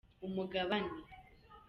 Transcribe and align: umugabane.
umugabane. 0.27 0.93